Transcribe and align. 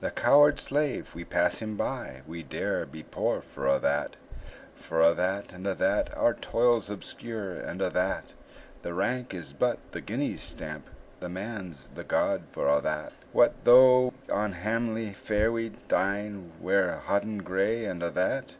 The 0.00 0.12
coward 0.12 0.60
slave, 0.60 1.12
we 1.12 1.24
pass 1.24 1.58
him 1.58 1.76
by; 1.76 2.22
We 2.24 2.44
dare 2.44 2.86
be 2.86 3.02
poor 3.02 3.40
for 3.42 3.66
a' 3.66 3.80
that. 3.80 4.14
For 4.76 5.02
a' 5.02 5.12
that, 5.12 5.52
and 5.52 5.66
a' 5.66 5.74
that, 5.74 6.16
Our 6.16 6.34
toils 6.34 6.88
obscure, 6.88 7.54
and 7.58 7.82
a' 7.82 7.90
that; 7.90 8.26
The 8.82 8.94
rank 8.94 9.34
is 9.34 9.52
but 9.52 9.80
the 9.90 10.00
guinea's 10.00 10.44
stamp, 10.44 10.88
The 11.18 11.28
man's 11.28 11.88
the 11.88 12.04
gowd 12.04 12.42
for 12.52 12.68
a' 12.68 12.80
that. 12.80 13.12
What 13.32 13.54
though 13.64 14.14
on 14.30 14.52
hamely 14.52 15.14
fare 15.14 15.50
we 15.50 15.70
dine, 15.88 16.52
Wear 16.60 17.02
hoddin 17.08 17.38
gray, 17.38 17.84
and 17.84 18.04
a' 18.04 18.10
that? 18.12 18.54